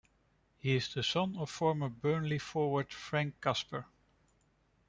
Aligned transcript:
He 0.57 0.75
is 0.77 0.91
the 0.91 1.03
son 1.03 1.35
of 1.37 1.51
former 1.51 1.87
Burnley 1.87 2.39
forward 2.39 2.91
Frank 2.91 3.39
Casper. 3.39 3.85